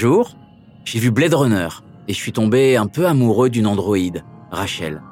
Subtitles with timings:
[0.00, 0.34] Jour,
[0.86, 1.68] j'ai vu Blade Runner
[2.08, 5.02] et je suis tombé un peu amoureux d'une androïde, Rachel.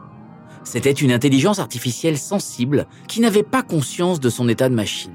[0.64, 5.12] C'était une intelligence artificielle sensible qui n'avait pas conscience de son état de machine.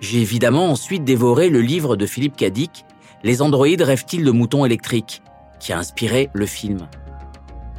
[0.00, 2.84] J'ai évidemment ensuite dévoré le livre de Philippe Cadic,
[3.22, 5.22] Les androïdes rêvent-ils de moutons électriques,
[5.60, 6.88] qui a inspiré le film.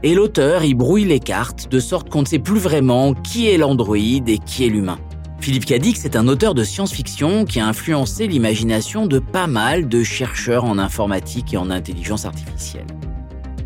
[0.01, 3.57] Et l'auteur y brouille les cartes de sorte qu'on ne sait plus vraiment qui est
[3.57, 4.97] l'androïde et qui est l'humain.
[5.43, 10.01] Philippe Cadic, c'est un auteur de science-fiction qui a influencé l'imagination de pas mal de
[10.01, 12.85] chercheurs en informatique et en intelligence artificielle.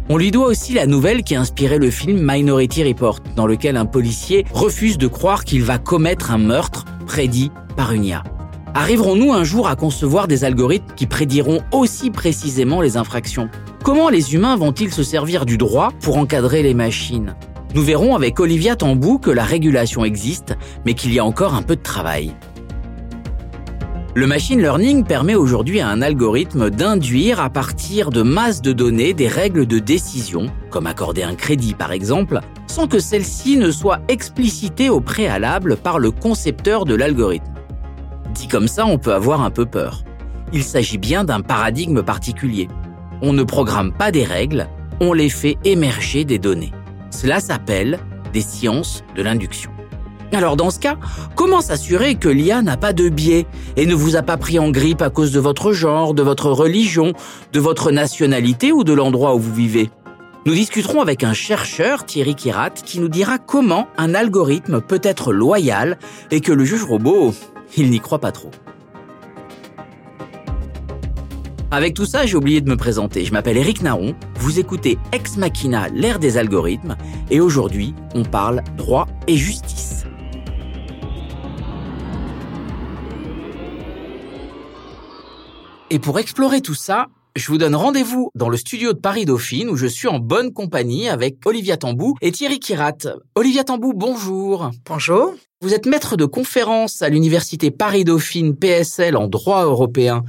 [0.09, 3.77] On lui doit aussi la nouvelle qui a inspiré le film Minority Report, dans lequel
[3.77, 8.23] un policier refuse de croire qu'il va commettre un meurtre prédit par une IA.
[8.73, 13.52] Arriverons-nous un jour à concevoir des algorithmes qui prédiront aussi précisément les infractions?
[13.84, 17.35] Comment les humains vont-ils se servir du droit pour encadrer les machines?
[17.77, 21.61] Nous verrons avec Olivia Tambou que la régulation existe, mais qu'il y a encore un
[21.61, 22.33] peu de travail.
[24.15, 29.13] Le machine learning permet aujourd'hui à un algorithme d'induire à partir de masses de données
[29.13, 33.99] des règles de décision, comme accorder un crédit par exemple, sans que celles-ci ne soient
[34.07, 37.53] explicitées au préalable par le concepteur de l'algorithme.
[38.33, 40.03] Dit comme ça, on peut avoir un peu peur.
[40.51, 42.70] Il s'agit bien d'un paradigme particulier.
[43.21, 44.67] On ne programme pas des règles,
[44.99, 46.71] on les fait émerger des données.
[47.18, 47.98] Cela s'appelle
[48.32, 49.71] des sciences de l'induction.
[50.34, 50.98] Alors dans ce cas,
[51.34, 54.70] comment s'assurer que l'IA n'a pas de biais et ne vous a pas pris en
[54.70, 57.13] grippe à cause de votre genre, de votre religion,
[57.54, 59.90] de votre nationalité ou de l'endroit où vous vivez?
[60.45, 65.34] Nous discuterons avec un chercheur, Thierry Kirat, qui nous dira comment un algorithme peut être
[65.34, 65.97] loyal
[66.29, 67.34] et que le juge robot,
[67.78, 68.51] il n'y croit pas trop.
[71.69, 73.25] Avec tout ça, j'ai oublié de me présenter.
[73.25, 76.96] Je m'appelle Eric Naron, vous écoutez Ex Machina, l'ère des algorithmes,
[77.29, 80.05] et aujourd'hui, on parle droit et justice.
[85.89, 89.69] Et pour explorer tout ça, je vous donne rendez-vous dans le studio de Paris Dauphine
[89.69, 92.97] où je suis en bonne compagnie avec Olivia Tambou et Thierry Kirat.
[93.35, 94.71] Olivia Tambou, bonjour.
[94.85, 95.33] Bonjour.
[95.61, 100.23] Vous êtes maître de conférence à l'université Paris-Dauphine PSL en droit européen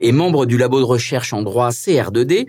[0.00, 2.48] et membre du labo de recherche en droit CR2D.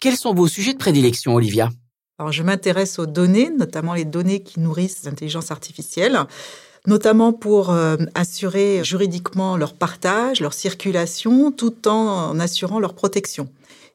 [0.00, 1.70] Quels sont vos sujets de prédilection, Olivia?
[2.18, 6.18] Alors, je m'intéresse aux données, notamment les données qui nourrissent l'intelligence artificielle,
[6.88, 13.48] notamment pour euh, assurer juridiquement leur partage, leur circulation, tout en assurant leur protection.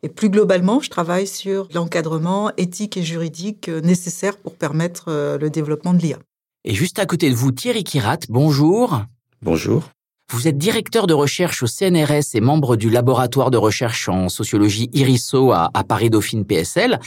[0.03, 5.37] Et plus globalement, je travaille sur l'encadrement éthique et juridique euh, nécessaire pour permettre euh,
[5.37, 6.19] le développement de l'IA.
[6.65, 9.01] Et juste à côté de vous, Thierry Kirat, bonjour.
[9.41, 9.83] Bonjour.
[10.31, 14.89] Vous êtes directeur de recherche au CNRS et membre du laboratoire de recherche en sociologie
[14.93, 16.99] IRISO à, Paris Dauphine PSL.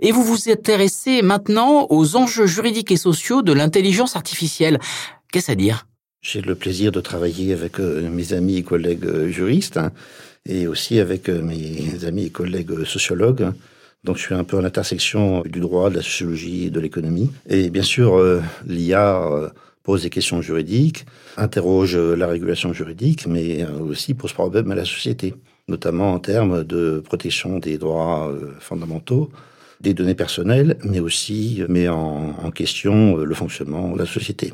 [0.00, 4.78] Et vous vous intéressez maintenant aux enjeux juridiques et sociaux de l'intelligence artificielle.
[5.32, 5.86] Qu'est-ce à dire?
[6.22, 9.92] J'ai le plaisir de travailler avec euh, mes amis et collègues euh, juristes hein,
[10.46, 13.52] et aussi avec euh, mes amis et collègues sociologues
[14.04, 17.32] donc je suis un peu à l'intersection du droit, de la sociologie et de l'économie.
[17.48, 18.16] Et bien sûr,
[18.64, 19.50] l'IA
[19.82, 21.04] pose des questions juridiques,
[21.36, 25.34] interroge la régulation juridique, mais aussi pose problème à la société,
[25.66, 29.30] notamment en termes de protection des droits fondamentaux,
[29.80, 34.52] des données personnelles, mais aussi met en, question le fonctionnement de la société.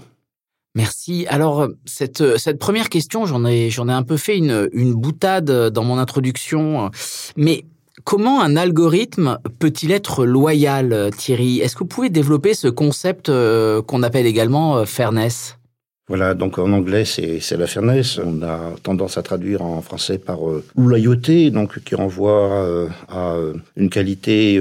[0.75, 1.27] Merci.
[1.29, 5.71] Alors cette cette première question, j'en ai j'en ai un peu fait une une boutade
[5.71, 6.91] dans mon introduction,
[7.37, 7.65] mais
[8.03, 11.61] Comment un algorithme peut-il être loyal, Thierry?
[11.61, 15.57] Est-ce que vous pouvez développer ce concept euh, qu'on appelle également euh, fairness?
[16.07, 18.19] Voilà, donc en anglais, c'est la fairness.
[18.19, 23.37] On a tendance à traduire en français par euh, loyauté, donc qui renvoie euh, à
[23.37, 24.61] euh, une qualité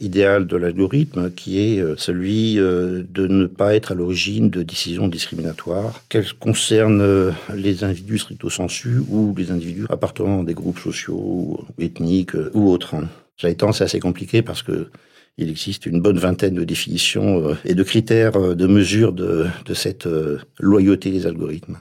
[0.00, 6.02] idéale de l'algorithme, qui est celui de ne pas être à l'origine de décisions discriminatoires,
[6.08, 11.64] qu'elles concernent les individus stricto sensu ou les individus appartenant à des groupes sociaux, ou
[11.80, 12.94] ethniques ou autres.
[13.38, 14.88] Ça étant, c'est assez compliqué parce que
[15.38, 19.48] il existe une bonne vingtaine de définitions euh, et de critères euh, de mesure de,
[19.74, 21.78] cette euh, loyauté des algorithmes.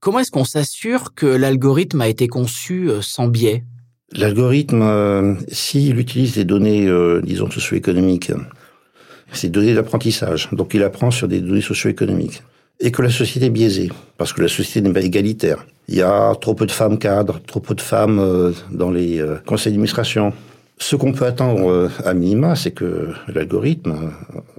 [0.00, 3.62] Comment est-ce qu'on s'assure que l'algorithme a été conçu sans biais?
[4.10, 6.90] L'algorithme, s'il utilise des données,
[7.22, 8.32] disons, socio-économiques,
[9.32, 12.42] c'est des données d'apprentissage, donc il apprend sur des données socio-économiques,
[12.80, 15.64] et que la société est biaisée, parce que la société n'est pas égalitaire.
[15.86, 19.72] Il y a trop peu de femmes cadres, trop peu de femmes dans les conseils
[19.72, 20.32] d'administration,
[20.82, 24.12] ce qu'on peut attendre euh, à minima, c'est que l'algorithme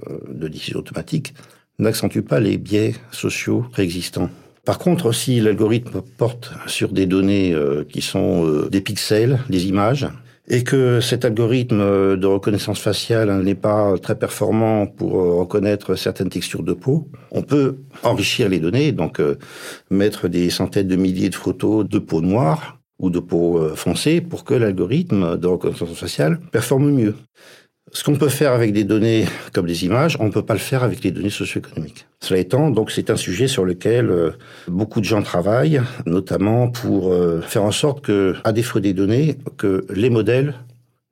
[0.08, 1.34] euh, de décision automatique
[1.78, 4.30] n'accentue pas les biais sociaux préexistants.
[4.64, 10.08] Par contre, si l'algorithme porte sur des données euh, qui sont des pixels, des images,
[10.48, 16.62] et que cet algorithme de reconnaissance faciale n'est pas très performant pour reconnaître certaines textures
[16.62, 19.22] de peau, on peut enrichir les données, donc
[19.90, 22.78] mettre des centaines de milliers de photos de peau noire
[23.10, 27.14] de peau foncée pour que l'algorithme de reconnaissance faciale performe mieux.
[27.92, 30.60] Ce qu'on peut faire avec des données comme des images, on ne peut pas le
[30.60, 32.06] faire avec les données socio-économiques.
[32.20, 34.30] Cela étant, donc c'est un sujet sur lequel euh,
[34.66, 39.36] beaucoup de gens travaillent, notamment pour euh, faire en sorte que, à défaut des données,
[39.58, 40.54] que les modèles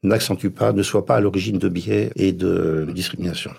[0.02, 3.52] n'accentuent pas, ne soient pas à l'origine de biais et de discrimination.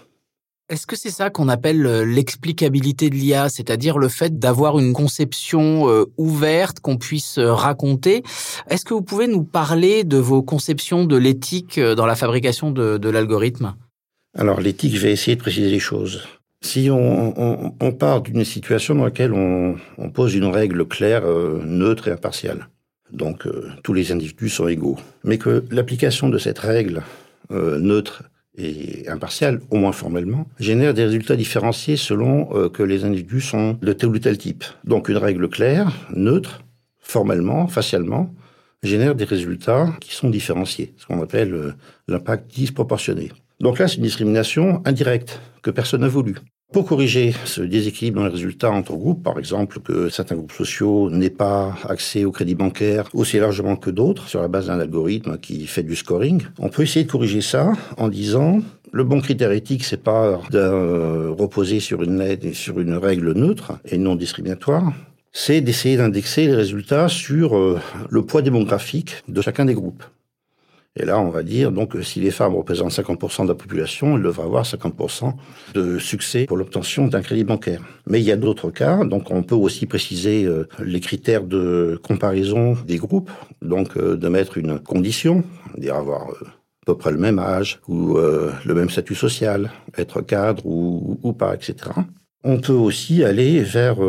[0.73, 4.91] Est-ce que c'est ça qu'on appelle euh, l'explicabilité de l'IA, c'est-à-dire le fait d'avoir une
[4.91, 8.23] conception euh, ouverte qu'on puisse euh, raconter?
[8.71, 13.07] Est-ce que vous pouvez nous parler de vos conceptions de l'éthique dans la fabrication de,
[13.07, 13.75] l'algorithme?
[14.35, 16.23] Alors l'éthique, je vais essayer de préciser les choses.
[16.61, 21.23] Si on, part d'une situation dans laquelle on, pose une règle claire,
[21.63, 22.69] neutre et impartiale,
[23.11, 23.47] donc
[23.83, 27.03] tous les individus sont égaux, mais que l'application de cette règle
[27.51, 28.23] neutre
[28.57, 33.77] et impartial, au moins formellement, génère des résultats différenciés selon euh, que les individus sont
[33.81, 34.63] de tel ou tel type.
[34.83, 36.63] Donc une règle claire, neutre,
[36.99, 38.33] formellement, facialement,
[38.83, 41.73] génère des résultats qui sont différenciés, ce qu'on appelle euh,
[42.07, 43.31] l'impact disproportionné.
[43.59, 46.35] Donc là, c'est une discrimination indirecte que personne n'a voulu.
[46.73, 51.11] Pour corriger ce déséquilibre dans les résultats entre groupes, par exemple que certains groupes sociaux
[51.11, 55.37] n'aient pas accès au crédit bancaire aussi largement que d'autres sur la base d'un algorithme
[55.37, 58.61] qui fait du scoring, on peut essayer de corriger ça en disant
[58.91, 63.33] le bon critère éthique, c'est pas de reposer sur une lettre et sur une règle
[63.33, 64.93] neutre et non discriminatoire,
[65.31, 67.79] c'est d'essayer d'indexer les résultats sur euh,
[68.09, 70.03] le poids démographique de chacun des groupes.
[70.95, 74.21] Et là, on va dire, donc, si les femmes représentent 50% de la population, elles
[74.21, 75.33] devraient avoir 50%
[75.73, 77.81] de succès pour l'obtention d'un crédit bancaire.
[78.05, 81.99] Mais il y a d'autres cas, donc on peut aussi préciser euh, les critères de
[82.03, 83.31] comparaison des groupes,
[83.63, 85.43] donc euh, de mettre une condition,
[85.77, 90.19] dire avoir euh, à peu près le même âge ou le même statut social, être
[90.19, 91.77] cadre ou pas, etc.
[92.43, 93.99] On peut aussi aller vers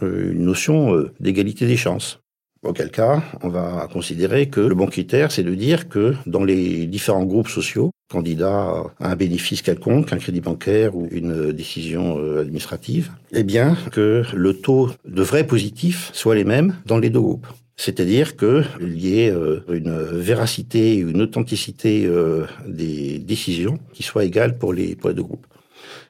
[0.00, 2.20] une notion d'égalité des chances.
[2.66, 6.86] Auquel cas, on va considérer que le bon critère, c'est de dire que dans les
[6.86, 12.40] différents groupes sociaux, candidats à un bénéfice quelconque, un crédit bancaire ou une décision euh,
[12.40, 17.20] administrative, eh bien, que le taux de vrais positifs soit les mêmes dans les deux
[17.20, 17.46] groupes.
[17.76, 24.58] C'est-à-dire qu'il y ait euh, une véracité, une authenticité euh, des décisions qui soit égale
[24.58, 25.46] pour les, pour les deux groupes.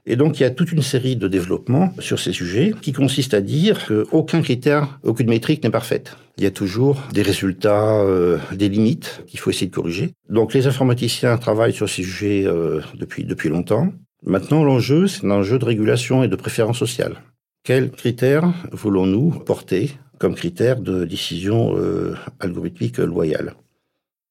[0.06, 3.34] Et donc, il y a toute une série de développements sur ces sujets qui consistent
[3.34, 6.16] à dire qu'aucun critère, aucune métrique n'est parfaite.
[6.38, 10.12] Il y a toujours des résultats, euh, des limites qu'il faut essayer de corriger.
[10.28, 13.92] Donc, les informaticiens travaillent sur ces sujets euh, depuis, longtemps.
[14.24, 17.22] Maintenant, l'enjeu, c'est un enjeu de régulation et de préférence sociale.
[17.64, 23.54] Quels critères voulons-nous porter comme critères de décision euh, algorithmique loyale?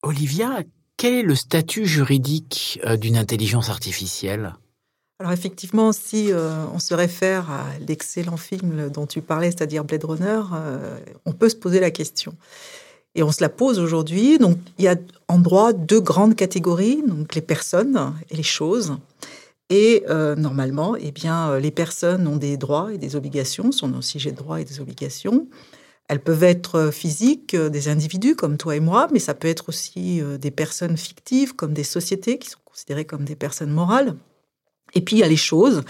[0.03, 0.61] Olivia,
[0.97, 4.53] quel est le statut juridique d'une intelligence artificielle?
[5.19, 10.03] Alors effectivement, si euh, on se réfère à l'excellent film dont tu parlais, c'est-à-dire Blade
[10.03, 12.35] Runner, euh, on peut se poser la question.
[13.17, 14.37] Et on se la pose aujourd'hui.
[14.39, 14.97] Donc il y a
[15.29, 18.97] en droit deux grandes catégories, donc les personnes et les choses.
[19.69, 24.19] Et euh, normalement, eh bien, les personnes ont des droits et des obligations, sont aussi
[24.19, 25.47] j'ai des droits et des obligations.
[26.09, 30.21] Elles peuvent être physiques, des individus comme toi et moi, mais ça peut être aussi
[30.39, 34.15] des personnes fictives comme des sociétés qui sont considérées comme des personnes morales.
[34.93, 35.83] Et puis il y a les choses,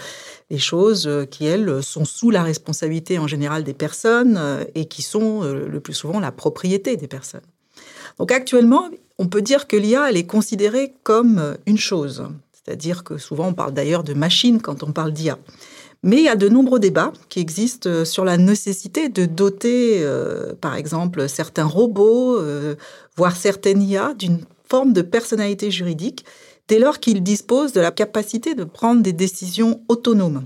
[0.50, 4.86] les choses euh, qui, elles, sont sous la responsabilité en général des personnes euh, et
[4.86, 7.42] qui sont euh, le plus souvent la propriété des personnes.
[8.18, 8.88] Donc actuellement,
[9.18, 12.26] on peut dire que l'IA, elle est considérée comme une chose.
[12.52, 15.38] C'est-à-dire que souvent on parle d'ailleurs de machine quand on parle d'IA.
[16.02, 20.06] Mais il y a de nombreux débats qui existent sur la nécessité de doter,
[20.60, 22.38] par exemple, certains robots,
[23.16, 26.24] voire certaines IA, d'une forme de personnalité juridique
[26.68, 30.44] dès lors qu'ils disposent de la capacité de prendre des décisions autonomes.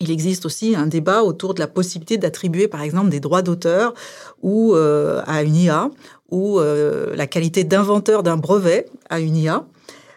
[0.00, 3.94] Il existe aussi un débat autour de la possibilité d'attribuer, par exemple, des droits d'auteur
[4.42, 5.90] ou euh, à une IA,
[6.30, 9.64] ou euh, la qualité d'inventeur d'un brevet à une IA,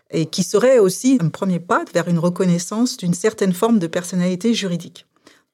[0.10, 4.56] et qui serait aussi un premier pas vers une reconnaissance d'une certaine forme de personnalité
[4.56, 5.06] juridique.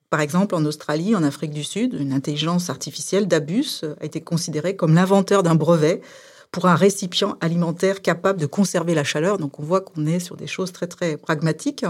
[0.09, 4.75] Par exemple, en Australie, en Afrique du Sud, une intelligence artificielle d'Abus a été considérée
[4.75, 6.01] comme l'inventeur d'un brevet
[6.51, 9.37] pour un récipient alimentaire capable de conserver la chaleur.
[9.37, 11.85] Donc on voit qu'on est sur des choses très très pragmatiques.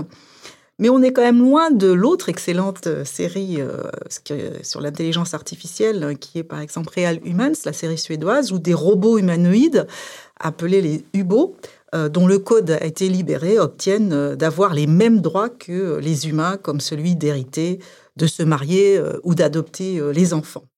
[0.82, 3.84] Mais on est quand même loin de l'autre excellente euh, série euh,
[4.63, 8.74] sur l'intelligence artificielle, hein, qui est par exemple Real Humans, la série suédoise, où des
[8.74, 9.86] robots humanoïdes,
[10.39, 11.56] appelés les UBO,
[11.94, 16.58] euh, dont le code a été libéré, obtiennent d'avoir les mêmes droits que les humains,
[16.58, 17.77] comme celui d'hériter,
[18.18, 20.71] de se marier ou d'adopter les enfants.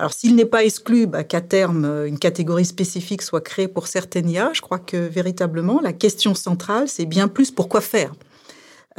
[0.00, 3.86] Alors s'il n'est pas exclu bah, qu'à terme euh, une catégorie spécifique soit créée pour
[3.86, 8.14] certaines IA, je crois que véritablement la question centrale c'est bien plus pourquoi faire.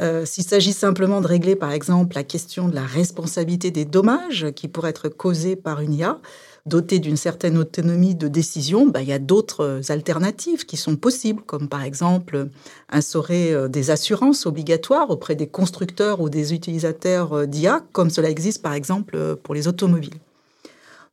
[0.00, 4.52] Euh, s'il s'agit simplement de régler par exemple la question de la responsabilité des dommages
[4.54, 6.20] qui pourraient être causés par une IA,
[6.66, 11.42] doté d'une certaine autonomie de décision, bah, il y a d'autres alternatives qui sont possibles,
[11.42, 12.46] comme par exemple
[12.90, 18.74] instaurer des assurances obligatoires auprès des constructeurs ou des utilisateurs d'IA, comme cela existe par
[18.74, 20.20] exemple pour les automobiles.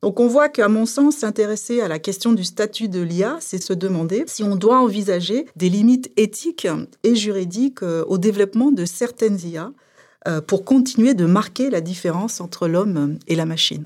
[0.01, 3.61] Donc on voit qu'à mon sens, s'intéresser à la question du statut de l'IA, c'est
[3.61, 6.67] se demander si on doit envisager des limites éthiques
[7.03, 9.73] et juridiques euh, au développement de certaines IA
[10.27, 13.85] euh, pour continuer de marquer la différence entre l'homme et la machine.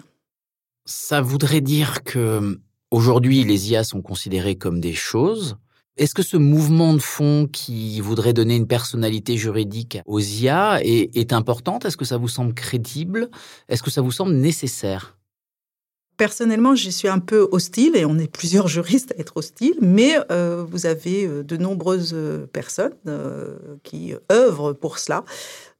[0.85, 2.59] Ça voudrait dire que
[2.91, 5.57] aujourd'hui les IA sont considérées comme des choses.
[5.97, 11.15] Est-ce que ce mouvement de fond qui voudrait donner une personnalité juridique aux IA est,
[11.15, 11.79] est important?
[11.79, 13.29] Est-ce que ça vous semble crédible?
[13.67, 15.17] Est-ce que ça vous semble nécessaire?
[16.17, 20.15] Personnellement, j'y suis un peu hostile, et on est plusieurs juristes à être hostiles, mais
[20.31, 22.93] euh, vous avez euh, de nombreuses euh, personnes
[23.83, 25.25] qui œuvrent pour cela.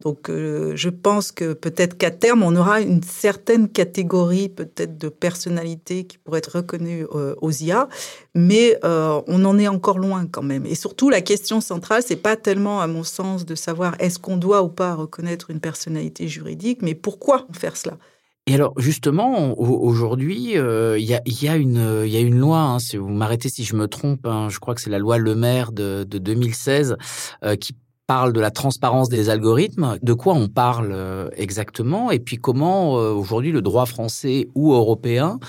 [0.02, 6.06] Donc je pense que peut-être qu'à terme, on aura une certaine catégorie peut-être de personnalités
[6.06, 7.06] qui pourraient être reconnues
[7.42, 7.88] aux IA,
[8.36, 10.66] mais on en est encore loin quand même.
[10.66, 14.38] Et surtout, la question centrale, c'est pas tellement, à mon sens, de savoir est-ce qu'on
[14.38, 17.98] doit ou pas reconnaître une personnalité juridique, mais pourquoi faire cela?
[18.46, 23.64] Et alors justement, aujourd'hui, euh, il y, a, une, loi, hein, si vous m'arrêtez si
[23.64, 26.98] je me trompe, hein, je crois que c'est la loi Le Maire de, 2016
[27.46, 27.74] euh, qui
[28.06, 29.98] parle de la transparence des algorithmes.
[30.02, 32.12] De quoi on parle euh, exactement?
[32.12, 35.40] Et puis comment aujourd'hui le droit français ou européen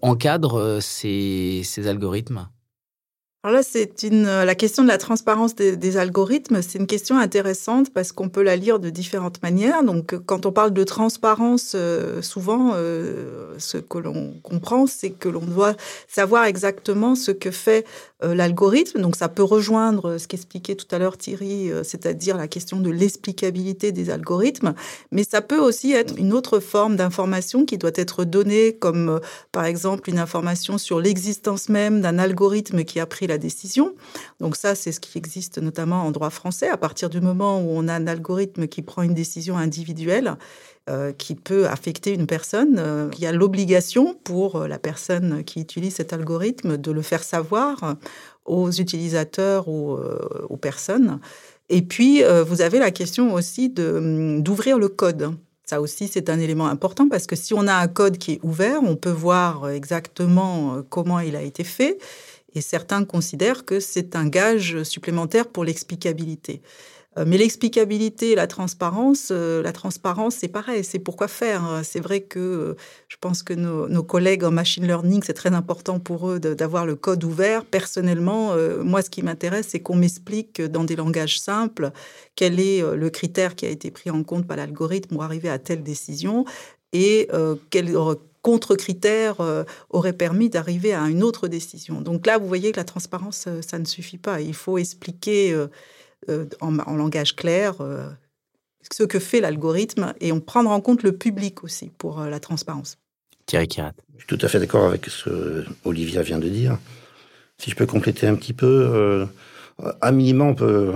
[0.00, 2.48] encadre ces algorithmes?
[3.44, 6.62] Alors là, c'est une la question de la transparence des, algorithmes.
[6.62, 9.84] C'est une question intéressante parce qu'on peut la lire de différentes manières.
[9.84, 15.28] Donc, quand on parle de transparence, euh, souvent, euh, ce que l'on comprend, c'est que
[15.28, 15.74] l'on doit
[16.08, 19.00] savoir exactement ce que fait euh, l'algorithme.
[19.00, 23.92] Donc, ça peut rejoindre ce qu'expliquait tout à l'heure Thierry, c'est-à-dire la question de l'explicabilité
[23.92, 24.74] des algorithmes.
[25.10, 29.20] Mais ça peut aussi être une autre forme d'information qui doit être donnée, comme
[29.52, 33.94] par exemple une information sur l'existence même d'un algorithme qui a pris la décision.
[34.40, 36.68] Donc ça, c'est ce qui existe notamment en droit français.
[36.68, 40.36] À partir du moment où on a un algorithme qui prend une décision individuelle,
[40.90, 45.42] euh, qui peut affecter une personne, euh, il y a l'obligation pour euh, la personne
[45.42, 47.96] qui utilise cet algorithme de le faire savoir
[48.44, 49.96] aux utilisateurs ou
[50.50, 51.20] aux personnes.
[51.70, 55.34] Et puis, vous avez la question aussi hum, d'ouvrir le code.
[55.64, 58.40] Ça aussi, c'est un élément important parce que si on a un code qui est
[58.42, 61.96] ouvert, on peut voir exactement comment il a été fait
[62.54, 66.60] et certains considèrent que c'est un gage supplémentaire pour l'explicabilité.
[67.18, 71.80] Euh, mais l'explicabilité et la transparence, euh, la transparence, c'est pareil, c'est pourquoi faire.
[71.84, 72.74] C'est vrai que euh,
[73.08, 76.96] je pense que nos, collègues en machine learning, c'est très important pour eux d'avoir le
[76.96, 77.64] code ouvert.
[77.64, 81.90] Personnellement, moi, ce qui m'intéresse, c'est qu'on m'explique dans des langages simples
[82.36, 85.58] quel est le critère qui a été pris en compte par l'algorithme pour arriver à
[85.58, 86.44] telle décision
[86.92, 87.28] et
[87.70, 87.96] quel
[88.44, 92.02] contre-critères euh, auraient permis d'arriver à une autre décision.
[92.02, 94.42] Donc là, vous voyez que la transparence, euh, ça ne suffit pas.
[94.42, 95.68] Il faut expliquer euh,
[96.60, 97.74] en, langage clair
[98.90, 102.98] ce que fait l'algorithme et on prendre en compte le public aussi pour la transparence.
[103.46, 103.92] Thierry Kirat.
[104.14, 106.78] Je suis tout à fait d'accord avec ce que Olivia vient de dire.
[107.58, 109.26] Si je peux compléter un petit peu,
[110.00, 110.92] à minima, on peut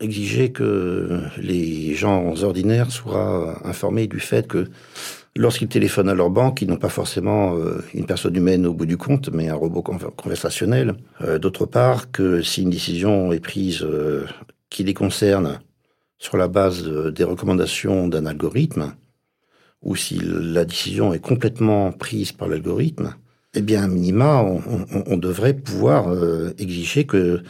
[0.00, 4.68] exiger que les gens ordinaires soient informés du fait que
[5.36, 8.86] lorsqu'ils téléphonent à leur banque, ils n'ont pas forcément euh, une personne humaine au bout
[8.86, 10.94] du compte, mais un robot conversationnel.
[11.22, 14.26] Euh, d'autre part, que si une décision est prise euh,
[14.72, 15.60] qui les concerne
[16.18, 18.94] sur la base des recommandations d'un algorithme,
[19.82, 23.14] ou si la décision est complètement prise par l'algorithme,
[23.54, 26.06] eh bien, à minima, on, devrait pouvoir
[26.58, 27.42] exiger que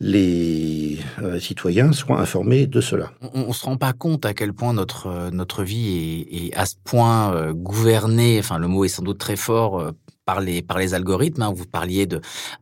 [0.00, 3.12] les euh, citoyens soient informés de cela.
[3.32, 6.66] On ne se rend pas compte à quel point notre, euh, notre vie est, à
[6.66, 9.92] ce point euh, gouvernée, enfin le mot est sans doute très fort,
[10.24, 11.42] par les, par les algorithmes.
[11.42, 11.52] Hein.
[11.54, 12.08] Vous parliez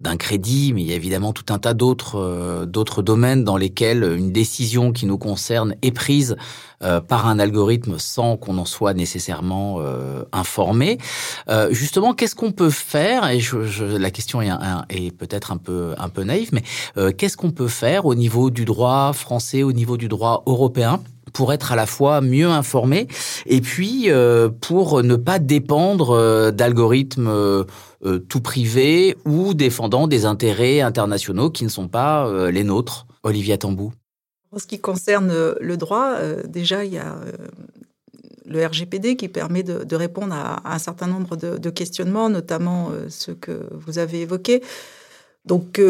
[0.00, 3.56] d'un crédit, mais il y a évidemment tout un tas d'autres euh, d'autres domaines dans
[3.56, 6.36] lesquels une décision qui nous concerne est prise
[6.82, 10.98] euh, par un algorithme sans qu'on en soit nécessairement euh, informé.
[11.70, 13.40] justement, qu'est-ce qu'on peut faire Et
[13.98, 14.50] la question est,
[14.90, 18.64] est peut-être un peu un peu naïve, mais qu'est-ce qu'on peut faire au niveau du
[18.64, 21.00] droit français, au niveau du droit européen
[21.32, 23.08] pour être à la fois mieux informé
[23.46, 27.64] et puis euh, pour ne pas dépendre euh, d'algorithmes euh,
[28.28, 33.06] tout privés ou défendant des intérêts internationaux qui ne sont pas les nôtres.
[33.22, 33.92] Olivia Tambou.
[34.50, 36.16] En ce qui concerne le droit,
[36.48, 37.14] déjà, il y a
[38.44, 43.34] le RGPD qui permet de, répondre à, un certain nombre de, de questionnements, notamment ceux
[43.34, 44.60] que vous avez évoqués.
[45.44, 45.80] Donc,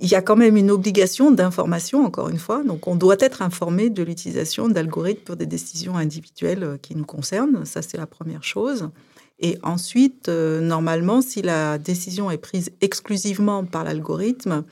[0.00, 2.62] il y a quand même une obligation d'information, encore une fois.
[2.62, 7.04] Donc, on doit être informé de l'utilisation d'algorithmes pour des décisions individuelles euh, qui nous
[7.04, 7.64] concernent.
[7.64, 8.90] Ça, c'est la première chose.
[9.38, 14.64] Et ensuite, normalement, si la décision est prise exclusivement par l'algorithme,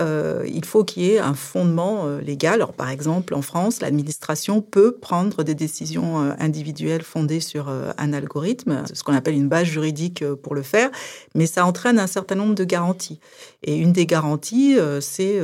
[0.00, 2.54] euh, il faut qu'il y ait un fondement euh, légal.
[2.54, 8.12] Alors, par exemple, en France, l'administration peut prendre des décisions euh, individuelles fondées sur un
[8.12, 10.90] algorithme, ce qu'on appelle une base juridique pour le faire,
[11.34, 13.20] mais ça entraîne un certain nombre de garanties.
[13.62, 15.40] Et une des garanties, c'est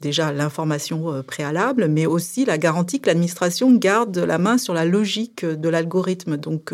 [0.00, 5.44] déjà l'information préalable, mais aussi la garantie que l'administration garde la main sur la logique
[5.44, 6.36] de l'algorithme.
[6.36, 6.72] Donc,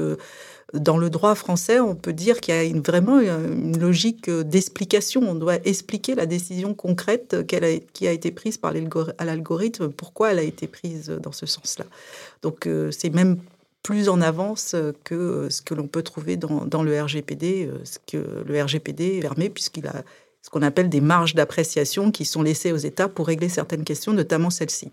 [0.74, 5.22] dans le droit français, on peut dire qu'il y a une, vraiment une logique d'explication.
[5.26, 10.42] On doit expliquer la décision concrète qui a été prise par l'algorithme, pourquoi elle a
[10.42, 11.86] été prise dans ce sens-là.
[12.42, 13.38] Donc euh, c'est même
[13.82, 18.44] plus en avance que ce que l'on peut trouver dans, le RGPD, euh, ce que
[18.46, 20.02] le RGPD permet puisqu'il a
[20.42, 24.12] ce qu'on appelle des marges d'appréciation qui sont laissées aux États pour régler certaines questions,
[24.12, 24.90] notamment celle-ci.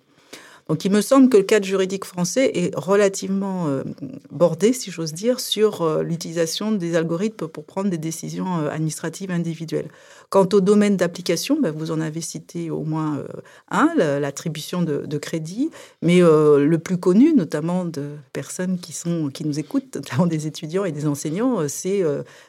[0.68, 3.84] Donc il me semble que le cadre juridique français est relativement euh,
[4.32, 9.30] bordé, si j'ose dire, sur euh, l'utilisation des algorithmes pour prendre des décisions euh, administratives
[9.30, 9.90] individuelles.
[10.32, 13.24] Quant au domaine d'application, ben, vous en avez cité au moins
[13.70, 15.70] un, l'attribution de, crédit,
[16.02, 20.84] mais le plus connu, notamment de personnes qui, sont, qui nous écoutent, notamment des étudiants
[20.84, 22.04] et des enseignants, c'est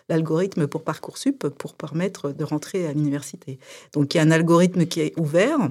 [0.09, 3.59] l'algorithme pour Parcoursup pour permettre de rentrer à l'université.
[3.93, 5.69] Donc il y a un algorithme qui est ouvert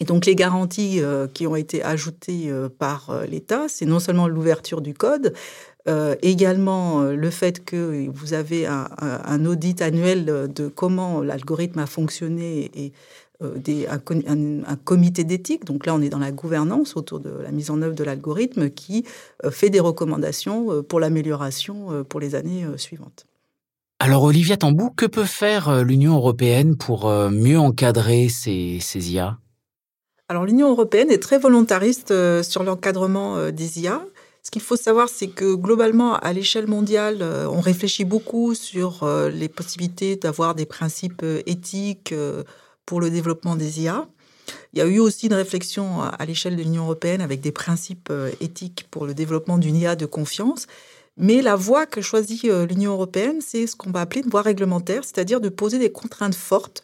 [0.00, 4.00] et donc les garanties euh, qui ont été ajoutées euh, par euh, l'État, c'est non
[4.00, 5.34] seulement l'ouverture du code,
[6.22, 12.92] également le fait que vous avez un, audit annuel de comment l'algorithme a fonctionné et
[13.42, 15.66] un, comité d'éthique.
[15.66, 18.70] Donc là, on est dans la gouvernance autour de la mise en œuvre de l'algorithme
[18.70, 19.04] qui
[19.50, 23.26] fait des recommandations pour l'amélioration pour les années suivantes.
[23.98, 29.36] Alors Olivia Tambou, que peut faire l'Union européenne pour mieux encadrer ces IA
[30.34, 34.04] alors l'Union européenne est très volontariste euh, sur l'encadrement euh, des IA.
[34.42, 39.08] Ce qu'il faut savoir, c'est que globalement, à l'échelle mondiale, euh, on réfléchit beaucoup sur
[39.32, 42.12] les possibilités d'avoir des principes éthiques
[42.84, 44.08] pour le développement des IA.
[44.72, 48.12] Il y a eu aussi une réflexion à l'échelle de l'Union européenne avec des principes
[48.40, 50.66] éthiques pour le développement d'une IA de confiance.
[51.16, 55.04] Mais la voie que choisit l'Union européenne, c'est ce qu'on va appeler une voie réglementaire,
[55.04, 56.82] c'est-à-dire de poser des contraintes fortes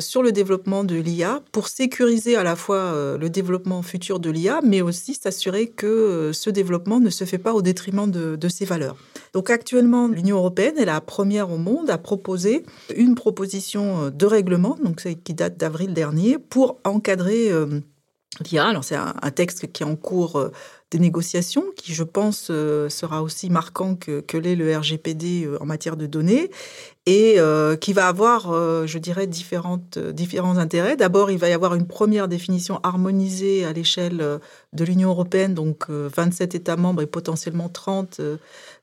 [0.00, 4.30] sur le développement de l'IA pour sécuriser à la fois euh, le développement futur de
[4.30, 8.36] l'IA, mais aussi s'assurer que euh, ce développement ne se fait pas au détriment de,
[8.36, 8.96] de ses valeurs.
[9.32, 12.64] Donc actuellement, l'Union européenne est la première au monde à proposer
[12.96, 17.50] une proposition de règlement, donc qui date d'avril dernier, pour encadrer
[18.40, 18.66] l'IA.
[18.66, 20.50] Alors c'est un, texte qui est en cours
[20.98, 26.50] négociations, qui je pense sera aussi marquant que, l'est le RGPD en matière de données,
[27.06, 30.96] et euh, qui va avoir, euh, je dirais, différentes, euh, différents intérêts.
[30.96, 34.40] D'abord, il va y avoir une première définition harmonisée à l'échelle
[34.72, 38.20] de l'Union européenne, donc 27 États membres et potentiellement 30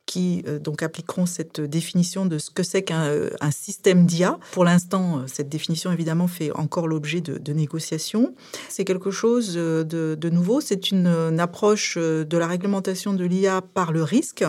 [0.06, 3.10] qui donc appliqueront cette définition de ce que c'est qu'un
[3.40, 4.40] un système d'IA.
[4.52, 8.36] Pour l'instant, cette définition évidemment fait encore l'objet de, de, négociations.
[8.68, 10.60] C'est quelque chose de, nouveau.
[10.60, 11.08] C'est une,
[11.40, 14.44] approche de la réglementation de l'IA par le risque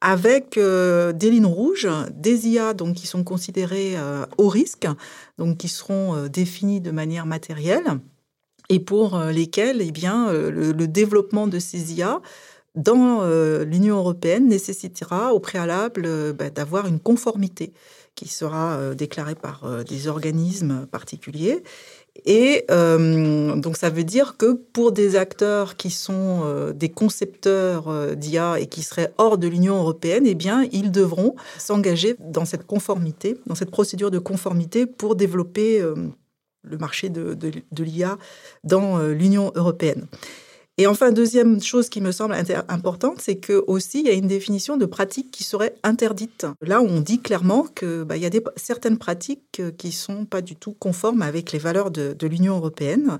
[0.00, 4.86] avec euh, des lignes rouges, des IA donc qui sont considérées euh, au risque,
[5.38, 7.98] donc qui seront euh, définies de manière matérielle
[8.68, 12.20] et pour lesquelles eh bien le, développement de ces IA
[12.74, 13.24] dans
[13.64, 17.72] l'Union européenne nécessitera au préalable bah, d'avoir une conformité
[18.14, 21.62] qui sera déclarée par des organismes particuliers
[22.26, 27.88] et euh, donc ça veut dire que pour des acteurs qui sont euh, des concepteurs
[27.88, 32.44] euh, d'IA et qui seraient hors de l'Union européenne, eh bien ils devront s'engager dans
[32.44, 35.82] cette conformité, dans cette procédure de conformité pour développer
[36.62, 38.18] le marché de l'IA
[38.64, 40.06] dans l'Union européenne.
[40.78, 42.34] Et enfin, deuxième chose qui me semble
[42.68, 46.46] importante, c'est que aussi il y a une définition de pratique qui serait interdite.
[46.62, 50.56] Là, on dit clairement que bah, il y a certaines pratiques qui sont pas du
[50.56, 53.18] tout conformes avec les valeurs de l'Union européenne.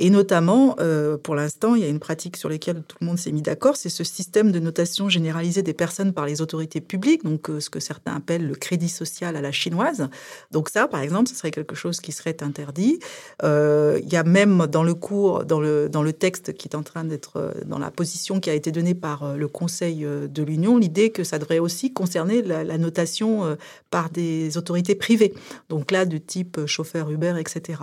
[0.00, 3.18] Et notamment, euh, pour l'instant, il y a une pratique sur laquelle tout le monde
[3.18, 7.24] s'est mis d'accord, c'est ce système de notation généralisée des personnes par les autorités publiques,
[7.24, 10.08] donc euh, ce que certains appellent le crédit social à la chinoise.
[10.52, 13.00] Donc ça, par exemple, ce serait quelque chose qui serait interdit.
[13.42, 16.76] Euh, il y a même dans le cours, dans le, dans le texte qui est
[16.76, 20.78] en train d'être, dans la position qui a été donnée par le Conseil de l'Union,
[20.78, 23.56] l'idée que ça devrait aussi concerner la, la notation
[23.90, 25.34] par des autorités privées.
[25.68, 27.80] Donc là, du type chauffeur Uber, etc.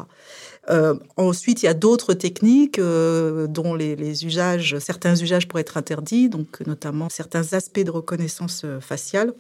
[0.70, 5.78] Euh, ensuite, il y a d'autres techniques euh, dont les, usages, certains usages pourraient être
[5.78, 9.34] interdits, donc notamment certains aspects de reconnaissance euh, faciale.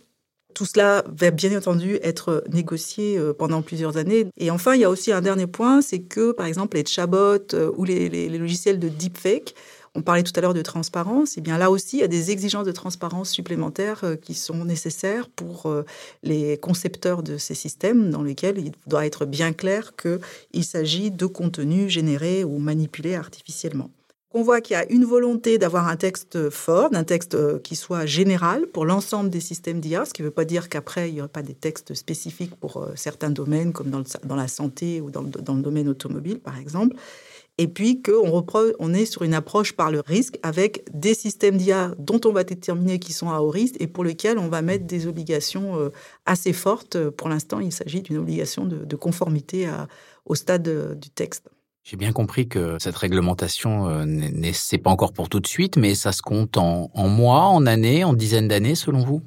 [0.53, 4.27] Tout cela va bien entendu être négocié pendant plusieurs années.
[4.38, 7.53] Et enfin, il y a aussi un dernier point, c'est que par exemple les chatbots
[7.75, 9.53] ou les logiciels de deepfake
[9.97, 11.38] On parlait tout à l'heure de transparence.
[11.38, 14.34] Et eh bien là aussi, il y a des exigences de transparence supplémentaires euh, qui
[14.34, 15.86] sont nécessaires pour euh,
[16.21, 21.25] les concepteurs de ces systèmes, dans lesquels il doit être bien clair qu'il s'agit de
[21.25, 23.89] contenus générés ou manipulés artificiellement.
[24.38, 27.77] On voit qu'il y a une volonté d'avoir un texte fort, d'un texte euh, qui
[27.77, 31.13] soit général pour l'ensemble des systèmes d'IA, ce qui ne veut pas dire qu'après, il
[31.13, 35.21] n'y aurait pas des textes spécifiques pour certains domaines, comme dans, la santé ou dans
[35.21, 36.97] le domaine automobile, par exemple
[37.57, 38.45] et puis qu'on
[38.79, 42.43] on est sur une approche par le risque avec des systèmes d'IA dont on va
[42.43, 45.89] déterminer qu'ils sont à haut risque et pour lesquels on va mettre des obligations euh,
[46.25, 46.97] assez fortes.
[47.11, 49.69] Pour l'instant, il s'agit d'une obligation de, conformité
[50.25, 51.49] au stade euh, du texte.
[51.83, 55.93] J'ai bien compris que cette réglementation, euh, n'est pas encore pour tout de suite, mais
[55.93, 59.21] ça se compte en mois, en années, en dizaines d'années, selon vous?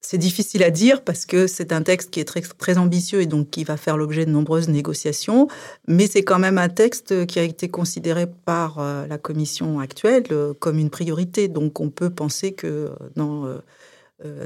[0.00, 3.26] C'est difficile à dire parce que c'est un texte qui est très, très ambitieux et
[3.26, 5.48] donc qui va faire l'objet de nombreuses négociations,
[5.86, 10.24] mais c'est quand même un texte qui a été considéré par euh, la commission actuelle
[10.32, 11.48] euh, comme une priorité.
[11.48, 13.46] Donc on peut penser que euh, dans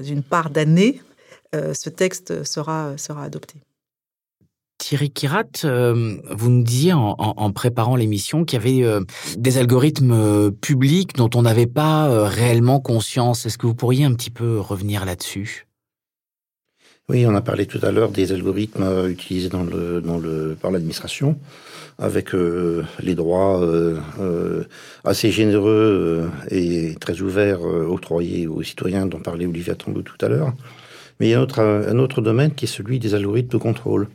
[0.04, 1.00] une part d'années,
[1.52, 3.56] ce texte sera, sera adopté.
[4.78, 9.00] Thierry Kirat, euh, vous nous disiez en, préparant l'émission qu'il y avait euh,
[9.38, 13.46] des algorithmes euh, publics dont on n'avait pas réellement conscience.
[13.46, 15.66] Est-ce que vous pourriez un petit peu revenir là-dessus?
[17.08, 21.38] Oui, on a parlé tout à l'heure des algorithmes utilisés dans le, par l'administration,
[21.98, 23.60] avec les droits
[25.04, 30.54] assez généreux et très ouverts octroyés aux citoyens dont parlait Olivia Tango tout à l'heure.
[31.20, 33.58] Mais il y a un autre, un autre domaine qui est celui des algorithmes de
[33.58, 34.08] contrôle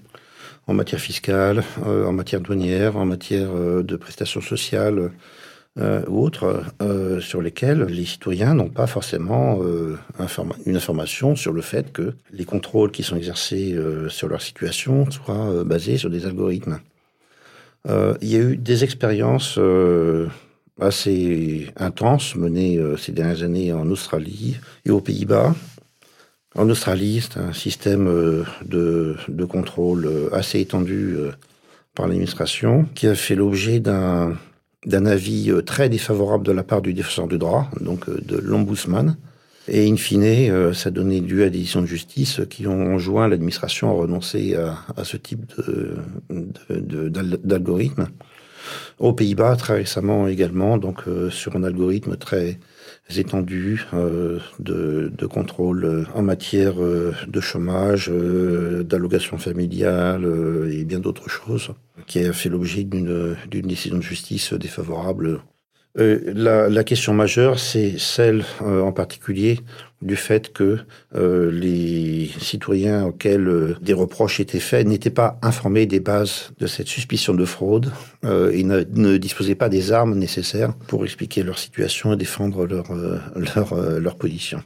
[0.69, 5.11] en matière fiscale, euh, en matière douanière, en matière euh, de prestations sociales
[5.79, 6.63] euh, ou autres,
[7.21, 9.59] sur lesquels les citoyens n'ont pas forcément
[10.65, 13.77] une information sur le fait que les contrôles qui sont exercés
[14.09, 16.79] sur leur situation soient basés sur des algorithmes.
[17.87, 19.59] il y a eu des expériences
[20.81, 25.53] assez intenses menées ces dernières années en Australie et aux Pays-Bas,
[26.55, 31.31] en Australie, c'est un système euh, de, de, contrôle euh, assez étendu euh,
[31.93, 34.37] par l'administration qui a fait l'objet d'un
[34.85, 39.17] d'un avis très défavorable de la part du défenseur du droit, donc de l'ombudsman.
[39.67, 43.89] Et in fine, ça donné lieu à des décisions de justice qui ont enjoint l'administration
[43.89, 45.51] à renoncer à, à, ce type
[47.43, 48.07] d'algorithme.
[48.99, 52.57] Aux Pays-Bas, très récemment également, donc sur un algorithme très
[53.17, 60.25] étendues euh, de, contrôle euh, en matière euh, de chômage, d'allocation familiale
[60.71, 61.71] et bien d'autres choses,
[62.05, 65.41] qui a fait l'objet d'une décision de justice défavorable
[65.97, 69.59] euh, la, la, question majeure, c'est celle euh, en particulier
[70.03, 70.77] du fait que
[71.15, 76.87] euh, les citoyens auxquels des reproches étaient faits n'étaient pas informés des bases de cette
[76.87, 77.91] suspicion de fraude
[78.23, 82.93] et ne, disposaient pas des armes nécessaires pour expliquer leur situation et défendre leur,
[83.35, 84.63] leur, leur position.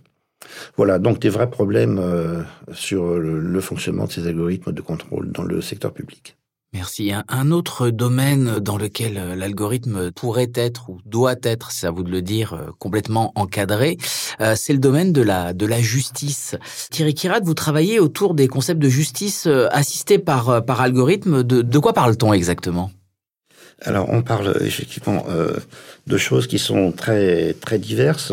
[0.75, 5.61] Voilà, donc des vrais problèmes sur le fonctionnement de ces algorithmes de contrôle dans le
[5.61, 6.35] secteur public.
[6.73, 7.11] Merci.
[7.29, 12.01] Un autre domaine dans lequel euh, l'algorithme pourrait être ou doit être, c'est à vous
[12.01, 13.97] de le dire, euh, complètement encadré,
[14.41, 16.55] euh, c'est le domaine de la, de la justice.
[16.89, 21.43] Thierry Kirat, vous travaillez autour des concepts de justice assistés par, par algorithme.
[21.43, 22.91] De, de quoi parle-t-on exactement?
[23.81, 25.25] Alors, on parle effectivement
[26.07, 28.31] de choses qui sont très, très diverses,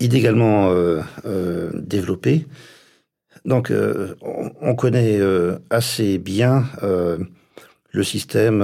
[0.00, 0.72] idéalement
[1.74, 2.46] développées.
[3.44, 7.18] Donc, euh, on, connaît euh, assez bien euh,
[7.92, 8.60] le système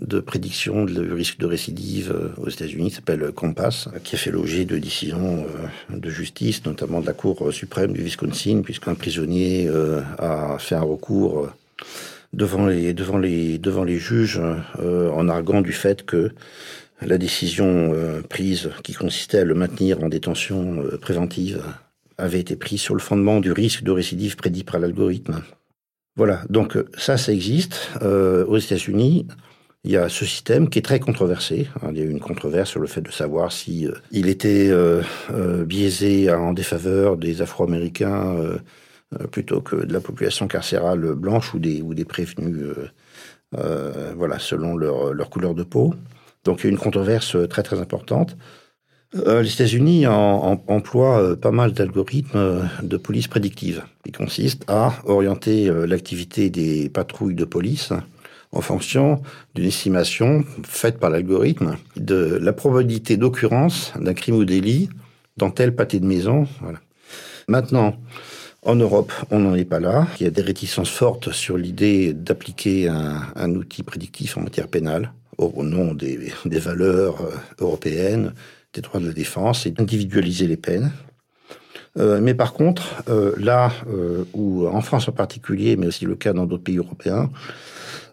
[0.00, 4.64] de prédiction du risque de récidive aux États-Unis, qui s'appelle Compass, qui a fait l'objet
[4.64, 5.46] de décisions
[5.90, 9.70] de justice, notamment de la Cour suprême du Wisconsin, puisqu'un prisonnier
[10.18, 11.48] a fait un recours
[12.32, 14.40] devant les, devant les, devant les juges
[14.80, 16.32] en arguant du fait que
[17.02, 17.94] la décision
[18.28, 21.62] prise qui consistait à le maintenir en détention préventive
[22.18, 25.42] avait été pris sur le fondement du risque de récidive prédit par l'algorithme.
[26.16, 27.90] Voilà, donc euh, ça, ça existe.
[28.02, 29.26] Euh, aux États-Unis,
[29.84, 31.68] il y a ce système qui est très controversé.
[31.90, 34.72] Il y a eu une controverse sur le fait de savoir si euh, il était
[35.64, 38.36] biaisé en défaveur des Afro-Américains
[39.30, 42.64] plutôt que de la population carcérale blanche ou des ou des prévenus,
[43.52, 45.94] voilà, selon leur, leur couleur de peau.
[46.42, 48.36] Donc il y a une controverse très très importante.
[49.14, 54.94] Euh, les États-Unis emploient euh, pas mal d'algorithmes euh, de police prédictive, qui consistent à
[55.04, 57.92] orienter l'activité des patrouilles de police
[58.52, 59.22] en fonction
[59.54, 64.88] d'une estimation faite par l'algorithme de la probabilité d'occurrence d'un crime ou délit
[65.36, 66.46] dans tel pâté de maison.
[67.48, 67.96] Maintenant,
[68.62, 70.08] en Europe, on n'en est pas là.
[70.18, 75.12] Il y a des réticences fortes sur l'idée d'appliquer un, outil prédictif en matière pénale
[75.38, 77.18] au nom des valeurs
[77.60, 78.32] européennes,
[78.80, 80.92] droits de la défense, et d'individualiser les peines.
[81.96, 83.02] mais par contre,
[83.38, 83.72] là
[84.34, 87.30] où en France en particulier, mais aussi le cas dans d'autres pays européens,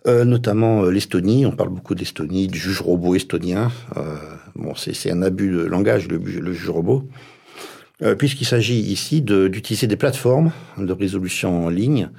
[0.06, 3.71] notamment l'Estonie, on parle beaucoup d'Estonie, du juge robot estonien.
[4.56, 7.10] bon, c'est un abus de langage, le, juge robot.
[8.02, 12.10] Euh, puisqu'il s'agit ici d'utiliser des plateformes de résolution en ligne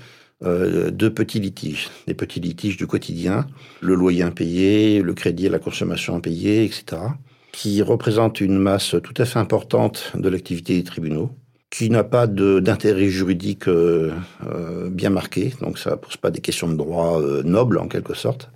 [0.42, 3.46] euh, de petits litiges, des petits litiges du quotidien,
[3.80, 7.02] le loyer impayé, le crédit à la consommation impayé, etc.,
[7.54, 11.30] qui représentent une masse tout à fait importante de l'activité des tribunaux,
[11.70, 14.12] qui n'a pas d'intérêt juridique euh,
[14.90, 18.50] bien marqué, donc ça ne pose pas des questions de droit nobles en quelque sorte.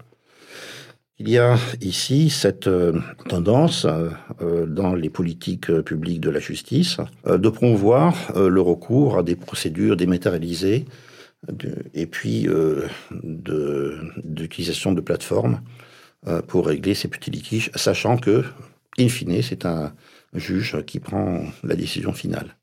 [1.21, 2.93] Il y a ici cette euh,
[3.29, 9.23] tendance euh, euh, dans les politiques publiques de la justice de promouvoir le recours à
[9.25, 10.85] des procédures dématérialisées
[11.95, 12.47] et puis
[13.13, 15.61] d'utilisation de, plateformes
[16.47, 18.45] pour régler ces petits litiges, sachant que,
[18.99, 19.93] in fine, c'est un
[20.35, 22.59] juge qui prend la décision finale.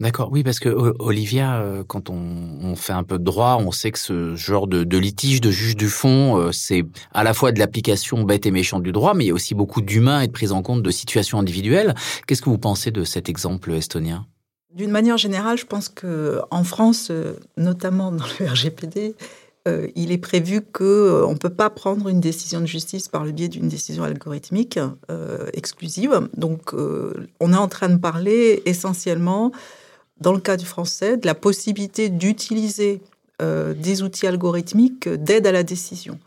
[0.00, 0.68] D'accord, oui, parce que
[1.00, 4.96] Olivia, euh, quand on, fait un peu de droit, on sait que ce genre de,
[4.96, 8.84] litige de juge du fond, euh, c'est à la fois de l'application bête et méchante
[8.84, 10.90] du droit, mais il y a aussi beaucoup d'humains et de prise en compte de
[10.92, 11.96] situations individuelles.
[12.26, 14.24] Qu'est-ce que vous pensez de cet exemple estonien?
[14.72, 19.16] D'une manière générale, je pense que en France, euh, notamment dans le RGPD,
[19.94, 23.48] il est prévu qu'on ne peut pas prendre une décision de justice par le biais
[23.48, 24.78] d'une décision algorithmique
[25.52, 26.28] exclusive.
[26.36, 29.52] Donc, on est en train de parler essentiellement
[30.20, 33.00] dans le cas du français, de la possibilité d'utiliser
[33.40, 36.18] euh, des outils algorithmiques d'aide à la décision.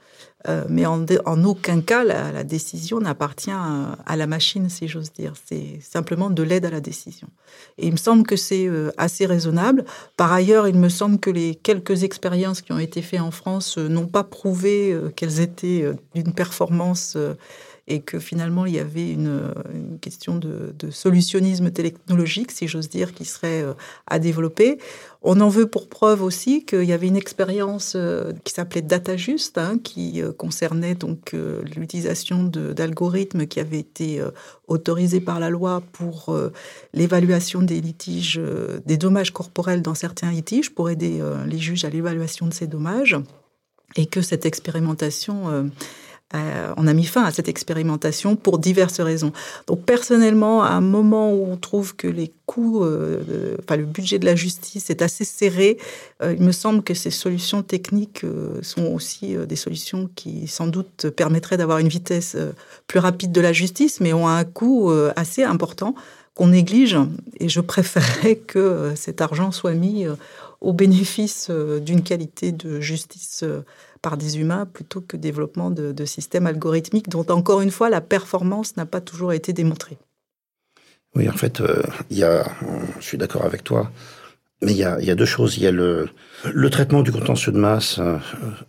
[0.47, 1.05] Euh, mais en,
[1.43, 5.33] aucun cas, la, décision n'appartient à, la machine, si j'ose dire.
[5.45, 7.27] C'est simplement de l'aide à la décision.
[7.77, 9.85] Et il me semble que c'est euh, assez raisonnable.
[10.17, 13.77] Par ailleurs, il me semble que les quelques expériences qui ont été faites en France
[13.77, 17.17] n'ont pas prouvé qu'elles étaient d'une performance
[17.91, 19.53] et que finalement il y avait une,
[19.99, 23.73] question de, solutionnisme technologique, si j'ose dire, qui serait euh,
[24.07, 24.77] à développer.
[25.21, 29.57] On en veut pour preuve aussi qu'il y avait une expérience euh, qui s'appelait DataJust,
[29.57, 31.35] hein, qui euh, concernait donc
[31.75, 34.21] l'utilisation d'algorithmes qui avaient été
[34.67, 36.35] autorisés par la loi pour
[36.93, 38.39] l'évaluation des litiges,
[38.85, 43.17] des dommages corporels dans certains litiges, pour aider les juges à l'évaluation de ces dommages,
[43.95, 45.69] et que cette expérimentation
[46.35, 49.31] euh, on a mis fin à cette expérimentation pour diverses raisons.
[49.67, 54.19] Donc personnellement, à un moment où on trouve que les coûts, euh, enfin le budget
[54.19, 55.77] de la justice est assez serré,
[56.23, 58.25] euh, il me semble que ces solutions techniques
[58.61, 62.37] sont aussi des solutions qui sans doute permettraient d'avoir une vitesse
[62.87, 65.95] plus rapide de la justice, mais ont un coût assez important
[66.33, 66.97] qu'on néglige.
[67.39, 70.05] Et je préférerais que cet argent soit mis
[70.61, 73.43] au bénéfice d'une qualité de justice
[74.01, 78.77] par des humains plutôt que développement de, systèmes algorithmiques dont, encore une fois, la performance
[78.77, 79.97] n'a pas toujours été démontrée.
[81.15, 82.45] Oui, en fait, euh, y a,
[82.99, 83.91] je suis d'accord avec toi,
[84.61, 85.57] mais il y a, deux choses.
[85.57, 86.09] Il y a le,
[86.71, 88.17] traitement du contentieux de masse, euh,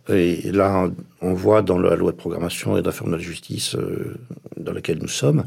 [0.09, 0.89] et là,
[1.21, 4.15] on voit dans la loi de programmation et de de la justice euh,
[4.57, 5.45] dans laquelle nous sommes,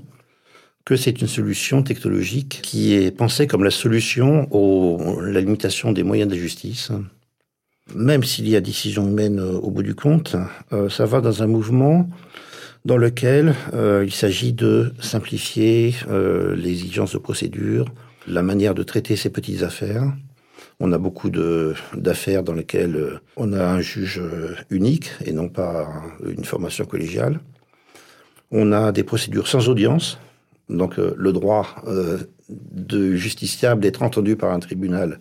[0.86, 6.04] que c'est une solution technologique qui est pensée comme la solution à la limitation des
[6.04, 6.90] moyens de justice
[7.94, 10.36] même s'il y a décision humaine euh, au bout du compte,
[10.72, 12.08] euh, ça va dans un mouvement
[12.84, 17.86] dans lequel euh, il s'agit de simplifier les exigences de procédure,
[18.28, 20.04] la manière de traiter ces petites affaires.
[20.78, 24.20] On a beaucoup d'affaires dans lesquelles on a un juge
[24.70, 25.88] unique et non pas
[26.24, 27.40] une formation collégiale.
[28.52, 30.18] On a des procédures sans audience,
[30.68, 31.66] donc le droit
[32.48, 35.20] de justiciable d'être entendu par un tribunal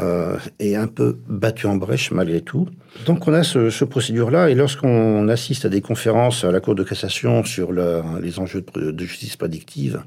[0.00, 2.66] euh, est un peu battu en brèche malgré tout.
[3.04, 6.74] Donc on a ce, ce procédure-là, et lorsqu'on assiste à des conférences à la Cour
[6.74, 10.02] de cassation sur les enjeux de, justice prédictive,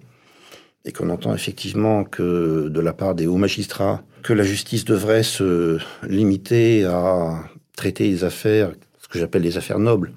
[0.85, 5.21] et qu'on entend effectivement que de la part des hauts magistrats, que la justice devrait
[5.21, 5.77] se
[6.07, 7.43] limiter à
[7.75, 10.13] traiter les affaires, ce que j'appelle les affaires nobles,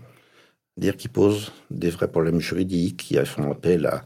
[0.78, 4.02] dire qui posent des vrais problèmes juridiques, qui font appel à,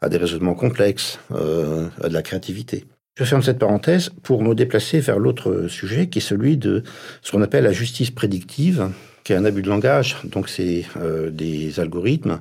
[0.00, 2.84] à des raisonnements complexes, euh, à de la créativité.
[3.16, 6.82] Je ferme cette parenthèse pour me déplacer vers l'autre sujet, qui est celui de
[7.22, 8.90] ce qu'on appelle la justice prédictive,
[9.24, 10.18] qui est un abus de langage.
[10.24, 12.40] Donc, c'est euh, des algorithmes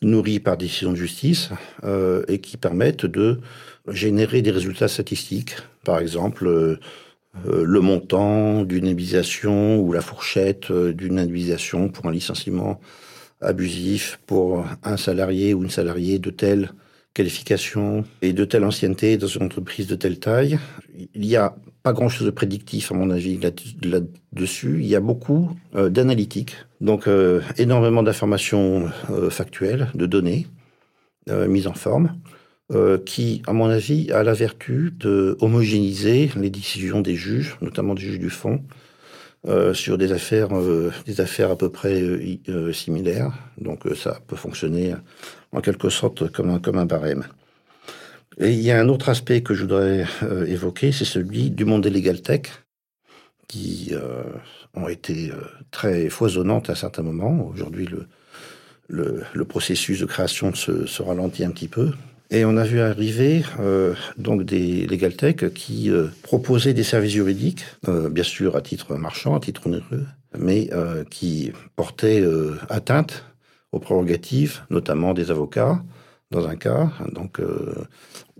[0.00, 1.50] nourris par décisions de justice
[1.84, 3.40] euh, et qui permettent de
[3.88, 5.56] générer des résultats statistiques.
[5.84, 6.78] Par exemple,
[7.44, 12.80] le montant d'une indemnisation ou la fourchette d'une indemnisation pour un licenciement
[13.40, 16.70] abusif pour un salarié ou une salariée de telle
[17.16, 20.58] qualification et de telle ancienneté dans une entreprise de telle taille.
[21.14, 23.40] Il n'y a pas grand-chose de prédictif, à mon avis,
[23.82, 24.80] là-dessus.
[24.80, 30.46] Il y a beaucoup euh, d'analytique, donc euh, énormément d'informations euh, factuelles, de données
[31.48, 32.20] mises en forme,
[33.04, 38.02] qui, à mon avis, a la vertu de homogénéiser les décisions des juges, notamment des
[38.02, 38.62] juges du fond,
[39.72, 40.50] sur des affaires,
[41.04, 42.00] des affaires à peu près
[42.72, 43.32] similaires.
[43.58, 44.94] Donc ça peut fonctionner
[45.56, 47.24] en quelque sorte comme un, barème.
[48.38, 51.64] Et il y a un autre aspect que je voudrais euh, évoquer, c'est celui du
[51.64, 52.20] monde des legal
[53.48, 54.22] qui euh,
[54.74, 55.36] ont été euh,
[55.70, 57.46] très foisonnantes à certains moments.
[57.46, 57.88] Aujourd'hui,
[58.88, 61.92] le, processus de création se, ralentit un petit peu.
[62.30, 63.42] Et on a vu arriver
[64.18, 65.14] donc des legal
[65.54, 65.92] qui
[66.22, 67.64] proposaient des services juridiques,
[68.10, 70.04] bien sûr à titre marchand, à titre onéreux,
[70.36, 70.68] mais
[71.08, 72.24] qui portaient
[72.68, 73.24] atteinte
[73.76, 75.82] aux prérogatives, notamment des avocats
[76.30, 77.74] dans un cas, donc, euh,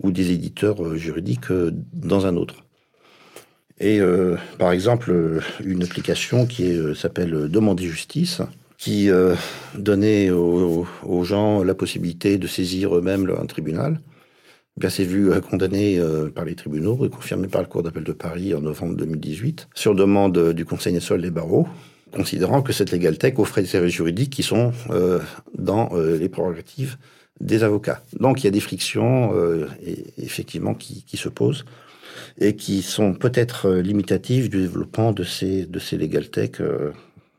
[0.01, 2.55] ou des éditeurs euh, juridiques euh, dans un autre.
[3.79, 4.01] Et
[4.57, 8.41] par exemple, une application qui s'appelle Demander justice,
[8.79, 9.07] qui
[9.75, 14.01] donnait aux, gens la possibilité de saisir eux-mêmes un tribunal.
[14.77, 16.01] Eh bien, c'est vu condamné
[16.33, 19.93] par les tribunaux et confirmé par la Cour d'appel de Paris en novembre 2018 sur
[19.93, 21.67] demande du Conseil national des barreaux
[22.11, 25.19] considérant que cette Legal Tech offrait des services juridiques qui sont euh,
[25.57, 26.97] dans euh, les prérogatives
[27.39, 28.01] des avocats.
[28.19, 29.67] Donc il y a des frictions euh,
[30.17, 31.65] effectivement qui, qui, se posent
[32.39, 36.61] et qui sont peut-être limitatives du développement de ces de ces Legal Tech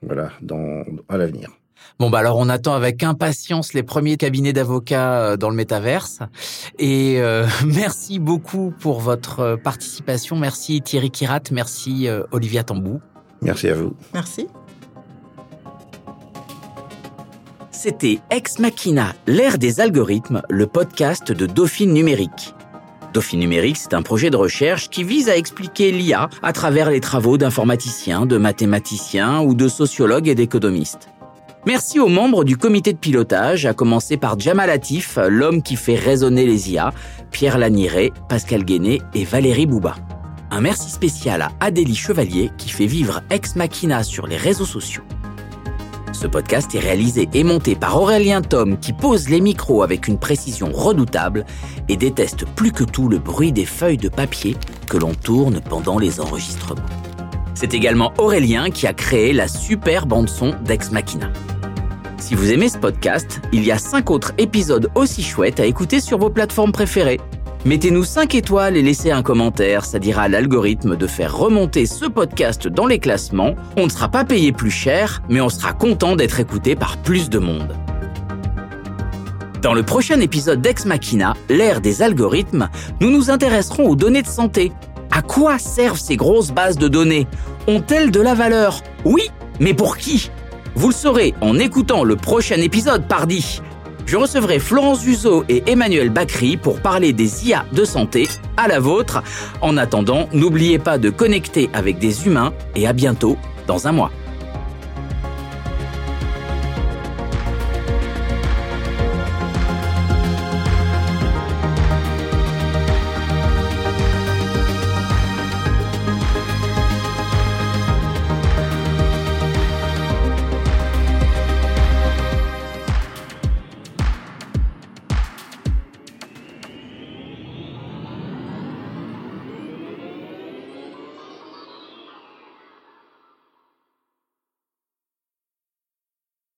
[0.02, 1.50] voilà dans à l'avenir.
[1.98, 6.20] Bon bah alors on attend avec impatience les premiers cabinets d'avocats dans le métaverse
[6.78, 7.20] et
[7.66, 10.37] merci beaucoup pour votre participation.
[10.37, 13.00] Merci Thierry Kirat, merci Olivia Tambou.
[13.42, 13.94] Merci à vous.
[14.14, 14.48] Merci.
[17.70, 22.55] C'était Ex Machina, l'ère des algorithmes, le podcast de Dauphine Numérique.
[23.14, 27.01] Dauphine Numérique, c'est un projet de recherche qui vise à expliquer l'IA à travers les
[27.01, 31.09] travaux d'informaticiens, de mathématiciens ou de sociologues et d'économistes.
[31.66, 35.94] Merci aux membres du comité de pilotage, à commencer par Jamal Latif, l'homme qui fait
[35.94, 36.92] résonner les IA,
[37.31, 39.94] Pierre Laniré, Pascal Guéné et Valérie Bouba.
[40.50, 45.02] Un merci spécial à Adélie Chevalier qui fait vivre Ex Machina sur les réseaux sociaux.
[46.12, 50.18] Ce podcast est réalisé et monté par Aurélien Tom qui pose les micros avec une
[50.18, 51.44] précision redoutable
[51.88, 54.56] et déteste plus que tout le bruit des feuilles de papier
[54.88, 56.80] que l'on tourne pendant les enregistrements.
[57.54, 61.30] C'est également Aurélien qui a créé la super bande-son d'Ex Machina.
[62.16, 66.00] Si vous aimez ce podcast, il y a cinq autres épisodes aussi chouettes à écouter
[66.00, 67.20] sur vos plateformes préférées.
[67.64, 72.07] Mettez-nous 5 étoiles et laissez un commentaire, ça dira à l'algorithme de faire remonter ce
[72.07, 73.57] podcast dans les classements.
[73.77, 77.29] On ne sera pas payé plus cher, mais on sera content d'être écouté par plus
[77.29, 77.77] de monde.
[79.61, 82.68] Dans le prochain épisode d'Ex Machina, l'ère des algorithmes,
[83.01, 84.71] nous nous intéresserons aux données de santé.
[85.11, 87.27] À quoi servent ces grosses bases de données?
[87.66, 88.83] Ont-elles de la valeur?
[89.05, 90.31] Oui, mais pour qui?
[90.77, 93.61] Vous le saurez en écoutant le prochain épisode, pardi
[94.09, 98.81] je recevrai Florence Uzo et Emmanuel Bacry pour parler des IA de santé à la
[98.81, 99.23] vôtre.
[99.61, 104.11] En attendant, n'oubliez pas de connecter avec des humains et à bientôt dans un mois.